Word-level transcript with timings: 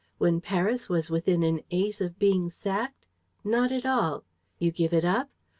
When 0.17 0.41
Paris 0.41 0.89
was 0.89 1.11
within 1.11 1.43
an 1.43 1.61
ace 1.69 2.01
of 2.01 2.17
being 2.17 2.49
sacked? 2.49 3.05
Not 3.43 3.71
at 3.71 3.85
all. 3.85 4.23
You 4.57 4.71
give 4.71 4.93
it 4.95 5.05
up? 5.05 5.29